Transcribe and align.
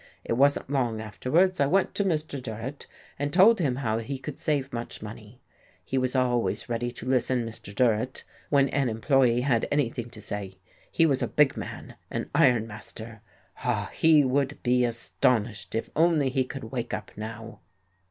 It 0.23 0.33
wasn't 0.33 0.71
long 0.71 0.99
afterwards 0.99 1.59
I 1.59 1.67
went 1.67 1.93
to 1.93 2.03
Mr. 2.03 2.41
Durrett 2.41 2.87
and 3.19 3.31
told 3.31 3.59
him 3.59 3.75
how 3.75 3.99
he 3.99 4.17
could 4.17 4.39
save 4.39 4.73
much 4.73 5.03
money. 5.03 5.39
He 5.85 5.95
was 5.99 6.15
always 6.15 6.67
ready 6.67 6.89
to 6.93 7.05
listen, 7.05 7.45
Mr. 7.45 7.71
Durrett, 7.75 8.23
when 8.49 8.67
an 8.69 8.89
employee 8.89 9.41
had 9.41 9.67
anything 9.71 10.09
to 10.09 10.19
say. 10.19 10.57
He 10.91 11.05
was 11.05 11.21
a 11.21 11.27
big 11.27 11.55
man, 11.55 11.97
an 12.09 12.31
iron 12.33 12.65
master. 12.65 13.21
Ah, 13.57 13.91
he 13.93 14.23
would 14.25 14.57
be 14.63 14.85
astonished 14.85 15.75
if 15.75 15.91
only 15.95 16.29
he 16.29 16.45
could 16.45 16.71
wake 16.71 16.95
up 16.95 17.11
now!" 17.15 17.59